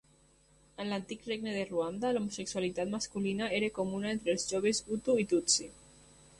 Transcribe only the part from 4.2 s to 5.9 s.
els joves hutu i tutsi.